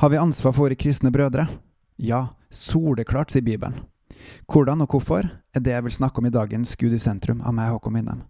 [0.00, 1.48] Har vi ansvar for våre kristne brødre?
[1.96, 3.80] Ja, soleklart, sier Bibelen.
[4.46, 7.56] Hvordan og hvorfor er det jeg vil snakke om i dagens Gud i sentrum av
[7.56, 8.20] meg, Håkon Winnem.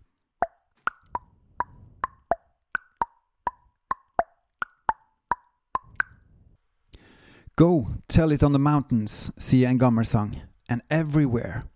[7.60, 10.38] Go, tell it on the mountains, sier en gammel sang.
[10.72, 11.66] And everywhere.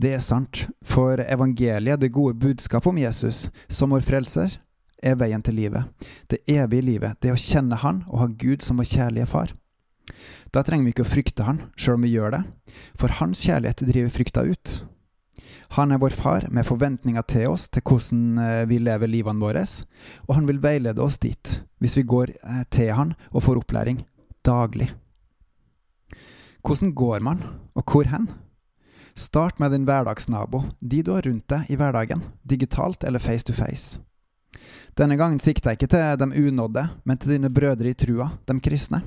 [0.00, 4.56] Det er sant, for evangeliet, det gode budskapet om Jesus som vår frelser,
[5.02, 5.86] er veien til livet.
[6.30, 9.54] Det evige livet, det å kjenne Han og ha Gud som vår kjærlige far.
[10.54, 12.42] Da trenger vi ikke å frykte Han, sjøl om vi gjør det,
[12.98, 14.76] for Hans kjærlighet driver frykta ut.
[15.76, 19.64] Han er vår far med forventninger til oss til hvordan eh, vi lever livene våre,
[20.28, 24.00] og han vil veilede oss dit hvis vi går eh, til han og får opplæring
[24.46, 24.92] daglig.
[26.66, 27.42] Hvordan går man,
[27.74, 28.30] og hvor hen?
[29.16, 33.54] Start med din hverdagsnabo, de du har rundt deg i hverdagen, digitalt eller face to
[33.54, 34.00] face.
[34.96, 38.58] Denne gangen sikter jeg ikke til de unådde, men til dine brødre i trua, de
[38.64, 39.02] kristne.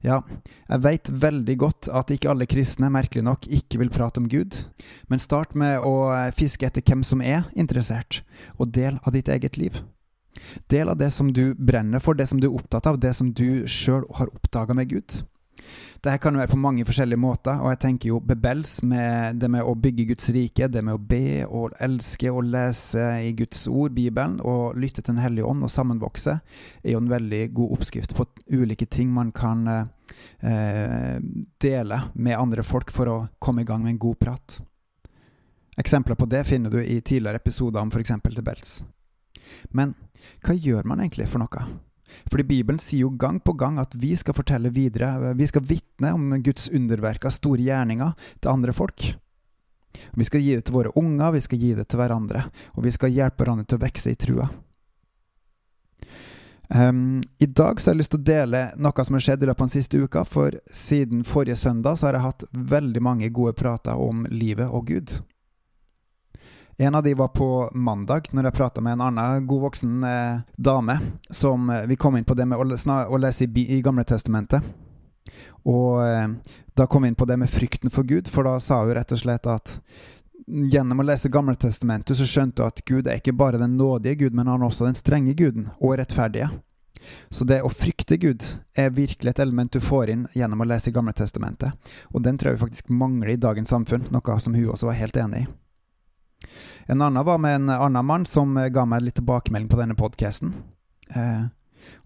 [0.00, 0.22] Ja,
[0.64, 4.62] jeg veit veldig godt at ikke alle kristne, merkelig nok, ikke vil prate om Gud,
[5.12, 8.22] men start med å fiske etter hvem som er interessert,
[8.56, 9.76] og del av ditt eget liv.
[10.72, 13.34] Del av det som du brenner for, det som du er opptatt av, det som
[13.36, 15.20] du sjøl har oppdaga med Gud.
[16.00, 19.50] Dette kan jo være på mange forskjellige måter, og jeg tenker jo bebels med det
[19.52, 23.66] med å bygge Guds rike, det med å be og elske og lese i Guds
[23.68, 26.38] ord, Bibelen, og lytte til Den hellige ånd og sammenvokse,
[26.82, 31.20] er jo en veldig god oppskrift på ulike ting man kan eh,
[31.60, 34.60] dele med andre folk for å komme i gang med en god prat.
[35.80, 38.16] Eksempler på det finner du i tidligere episoder om f.eks.
[38.24, 38.80] Bebels.
[39.70, 39.94] Men
[40.44, 41.68] hva gjør man egentlig for noe?
[42.30, 46.14] Fordi Bibelen sier jo gang på gang at vi skal fortelle videre, vi skal vitne
[46.16, 49.12] om Guds underverker, store gjerninger, til andre folk.
[50.14, 52.44] Vi skal gi det til våre unger, vi skal gi det til hverandre,
[52.76, 54.50] og vi skal hjelpe hverandre til å vokse i trua.
[56.70, 59.48] Um, I dag så har jeg lyst til å dele noe som har skjedd i
[59.48, 63.30] løpet av den siste uka, for siden forrige søndag så har jeg hatt veldig mange
[63.34, 65.16] gode prater om livet og Gud.
[66.80, 70.38] En av de var på mandag, når jeg prata med en annen god voksen eh,
[70.56, 70.94] dame.
[71.28, 72.64] Som eh, Vi kom inn på det med å,
[73.04, 74.64] å lese i, i Gamle Testamentet.
[75.68, 78.80] Og eh, da kom vi inn på det med frykten for Gud, for da sa
[78.80, 79.76] hun rett og slett at
[80.48, 84.22] gjennom å lese Gamle Testamentet så skjønte hun at Gud er ikke bare den nådige
[84.24, 86.48] Gud, men han er også den strenge Guden, og rettferdige.
[87.28, 90.88] Så det å frykte Gud er virkelig et element du får inn gjennom å lese
[90.88, 91.76] i Gamle Testamentet.
[92.16, 95.04] Og den tror jeg vi faktisk mangler i dagens samfunn, noe som hun også var
[95.04, 95.52] helt enig i.
[96.90, 99.98] En annen var med en annen mann som eh, ga meg litt tilbakemelding på denne
[99.98, 100.54] podkasten.
[101.14, 101.44] Eh,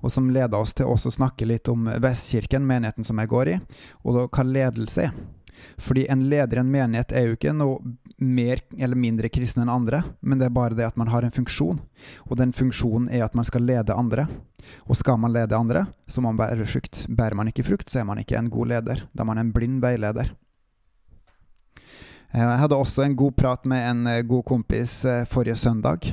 [0.00, 3.54] og som leda oss til også å snakke litt om Vestkirken, menigheten som jeg går
[3.54, 3.56] i,
[4.04, 5.16] og hva ledelse er.
[5.80, 9.72] Fordi en leder i en menighet er jo ikke noe mer eller mindre kristen enn
[9.72, 11.80] andre, men det er bare det at man har en funksjon,
[12.28, 14.26] og den funksjonen er at man skal lede andre.
[14.88, 17.04] Og skal man lede andre, så man bære frukt.
[17.12, 19.02] Bærer man ikke frukt, så er man ikke en god leder.
[19.12, 20.30] Da er man en blind veileder.
[22.34, 26.10] Eh, jeg hadde også en god prat med en eh, god kompis eh, forrige søndag,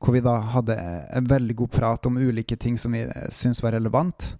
[0.00, 0.76] hvor vi da hadde
[1.18, 3.02] en veldig god prat om ulike ting som vi
[3.34, 4.36] syntes var relevant.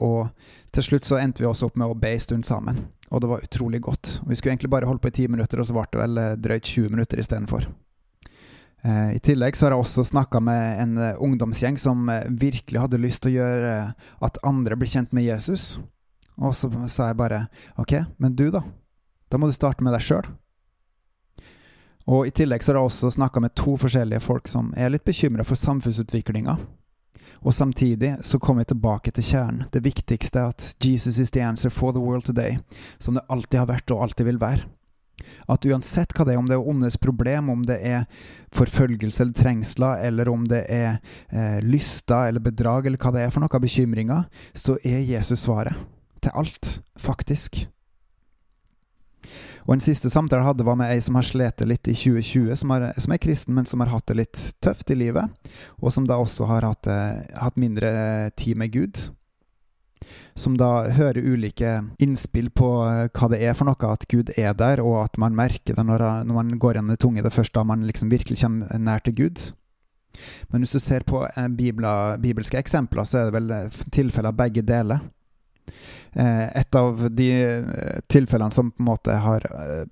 [0.00, 0.30] Og
[0.72, 2.78] til slutt så endte vi også opp med å be en stund sammen,
[3.10, 4.14] og det var utrolig godt.
[4.24, 6.64] Vi skulle egentlig bare holde på i ti minutter, og så ble det vel drøyt
[6.64, 7.68] 20 minutter istedenfor.
[8.88, 10.96] I tillegg så har jeg også snakka med en
[11.28, 12.08] ungdomsgjeng som
[12.40, 13.78] virkelig hadde lyst til å gjøre
[14.30, 15.74] at andre blir kjent med Jesus.
[16.40, 18.64] Og så sa jeg bare OK, men du, da?
[19.28, 20.28] Da må du starte med deg sjøl.
[22.08, 25.04] Og I tillegg så har jeg også snakka med to forskjellige folk som er litt
[25.04, 26.56] bekymra for samfunnsutviklinga.
[27.44, 29.68] Og samtidig så kommer vi tilbake til kjernen.
[29.72, 32.58] Det viktigste er at Jesus is the answer for the world today,
[32.98, 34.64] som det alltid har vært og alltid vil være.
[35.50, 38.06] At uansett hva det er, om det er ondes problem, om det er
[38.54, 43.32] forfølgelse eller trengsler, eller om det er eh, lyster eller bedrag, eller hva det er
[43.34, 45.76] for noe av bekymringer, så er Jesus svaret.
[46.22, 47.66] Til alt, faktisk.
[49.68, 52.54] Og En siste samtale jeg hadde, var med ei som har slitt litt i 2020,
[52.56, 55.28] som, er, som, er kristen, men som har hatt det litt tøft i livet,
[55.82, 57.90] og som da også har hatt, eh, hatt mindre
[58.40, 59.02] tid med Gud.
[60.38, 64.56] Som da hører ulike innspill på eh, hva det er for noe, at Gud er
[64.56, 67.26] der, og at man merker det når, når man går gjennom det tunge.
[67.26, 69.50] Det første da man liksom virkelig kommer nær til Gud.
[70.48, 73.52] Men hvis du ser på eh, bibla, bibelske eksempler, så er det vel
[73.92, 75.04] tilfeller av begge deler.
[76.12, 79.84] Eh, et av de eh, tilfellene som på en måte har eh,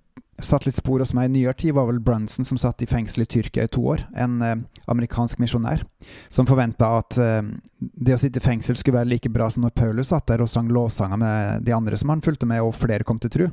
[0.42, 3.24] satt litt spor hos meg i nyere tid, var vel Brunson, som satt i fengsel
[3.24, 4.02] i Tyrkia i to år.
[4.12, 4.42] En
[4.84, 5.86] amerikansk misjonær
[6.28, 10.10] som forventa at det å sitte i fengsel skulle være like bra som når Paulus
[10.12, 13.16] satt der og sang lovsanger med de andre som han fulgte med, og flere kom
[13.22, 13.46] til tru.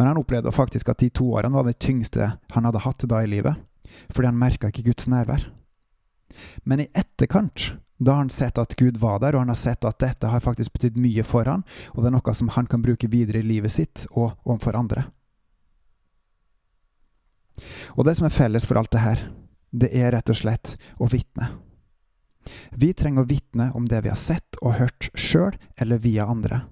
[0.00, 3.20] Men han opplevde faktisk at de to årene var det tyngste han hadde hatt da
[3.20, 3.60] i livet,
[4.08, 5.50] fordi han merka ikke Guds nærvær.
[6.64, 9.84] Men i etterkant Da har han sett at Gud var der, og han har sett
[9.84, 12.80] at dette har faktisk betydd mye for han, og det er noe som han kan
[12.84, 15.04] bruke videre i livet sitt og overfor andre.
[18.00, 19.26] Og det som er felles for alt det her,
[19.70, 21.52] det er rett og slett å vitne.
[22.70, 26.62] Vi trenger å vitne om det vi har sett og hørt sjøl, eller via andre.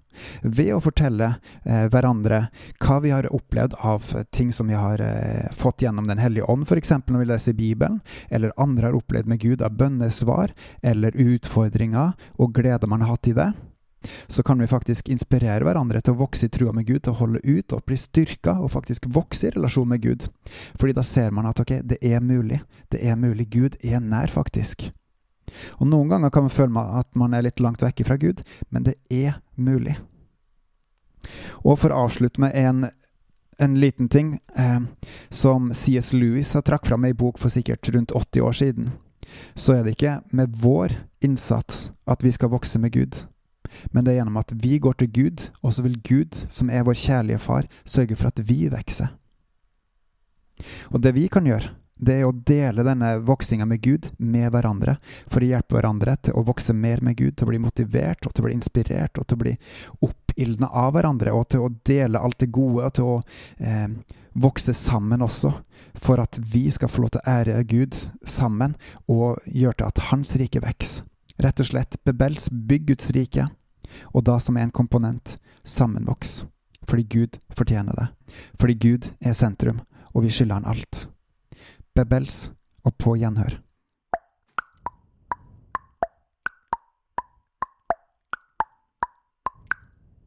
[0.42, 1.28] Ved å fortelle
[1.62, 2.48] eh, hverandre
[2.82, 6.66] hva vi har opplevd av ting som vi har eh, fått gjennom Den hellige ånd,
[6.66, 6.92] f.eks.
[7.06, 12.54] når vi leser Bibelen, eller andre har opplevd med Gud av bønnesvar, eller utfordringer og
[12.58, 13.52] glede man har hatt i det,
[14.26, 17.18] så kan vi faktisk inspirere hverandre til å vokse i trua med Gud, til å
[17.18, 20.28] holde ut og bli styrka og faktisk vokse i relasjon med Gud.
[20.78, 22.60] Fordi da ser man at ok, det er mulig.
[22.92, 23.48] Det er mulig.
[23.50, 24.90] Gud er nær, faktisk.
[25.78, 28.86] Og Noen ganger kan man føle at man er litt langt vekke fra Gud, men
[28.88, 29.96] det er mulig.
[31.64, 32.86] Og for å avslutte med en,
[33.58, 34.80] en liten ting eh,
[35.30, 36.12] som C.S.
[36.14, 38.92] Lewis har trakk fram i bok for sikkert rundt 80 år siden,
[39.54, 43.24] så er det ikke med vår innsats at vi skal vokse med Gud.
[43.92, 46.86] Men det er gjennom at vi går til Gud, og så vil Gud, som er
[46.86, 49.12] vår kjærlige far, sørge for at vi vokser.
[50.90, 54.96] Og det vi kan gjøre, det er å dele denne voksinga med Gud med hverandre,
[55.26, 58.34] for å hjelpe hverandre til å vokse mer med Gud, til å bli motivert, og
[58.34, 59.54] til å bli inspirert, og til å bli
[60.06, 63.16] oppildna av hverandre, og til å dele alt det gode, og til å
[63.58, 63.88] eh,
[64.38, 65.52] vokse sammen også,
[65.98, 68.78] for at vi skal få lov til å ære Gud sammen,
[69.10, 71.04] og gjøre til at Hans rike vokser.
[71.38, 73.44] Rett og slett Bebels bygg Guds rike,
[74.10, 76.40] og da som en komponent sammenvoks.
[76.88, 78.08] Fordi Gud fortjener det.
[78.58, 79.82] Fordi Gud er sentrum,
[80.14, 81.06] og vi skylder han alt.
[81.98, 82.44] Bebels
[82.86, 83.56] og på gjenhør.